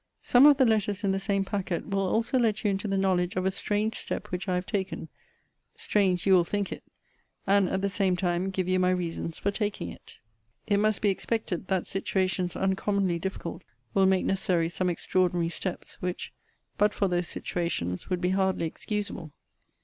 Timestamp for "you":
2.63-2.71, 6.25-6.33, 8.67-8.79